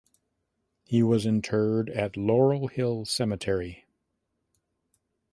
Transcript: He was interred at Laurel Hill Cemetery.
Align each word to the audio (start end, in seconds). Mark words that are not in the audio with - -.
He 0.83 1.03
was 1.03 1.27
interred 1.27 1.87
at 1.91 2.17
Laurel 2.17 2.69
Hill 2.69 3.05
Cemetery. 3.05 3.85